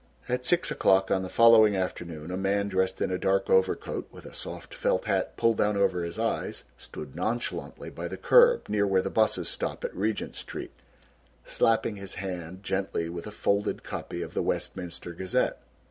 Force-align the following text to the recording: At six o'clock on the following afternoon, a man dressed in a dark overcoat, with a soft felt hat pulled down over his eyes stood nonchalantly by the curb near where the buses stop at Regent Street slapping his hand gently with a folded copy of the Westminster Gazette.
At 0.27 0.47
six 0.47 0.71
o'clock 0.71 1.11
on 1.11 1.21
the 1.21 1.29
following 1.29 1.75
afternoon, 1.75 2.31
a 2.31 2.35
man 2.35 2.69
dressed 2.69 2.99
in 3.01 3.11
a 3.11 3.19
dark 3.19 3.51
overcoat, 3.51 4.07
with 4.11 4.25
a 4.25 4.33
soft 4.33 4.73
felt 4.73 5.05
hat 5.05 5.37
pulled 5.37 5.57
down 5.59 5.77
over 5.77 6.03
his 6.03 6.17
eyes 6.17 6.63
stood 6.75 7.15
nonchalantly 7.15 7.91
by 7.91 8.07
the 8.07 8.17
curb 8.17 8.67
near 8.67 8.87
where 8.87 9.03
the 9.03 9.11
buses 9.11 9.47
stop 9.47 9.83
at 9.83 9.95
Regent 9.95 10.35
Street 10.35 10.71
slapping 11.45 11.97
his 11.97 12.15
hand 12.15 12.63
gently 12.63 13.09
with 13.09 13.27
a 13.27 13.31
folded 13.31 13.83
copy 13.83 14.23
of 14.23 14.33
the 14.33 14.41
Westminster 14.41 15.13
Gazette. 15.13 15.61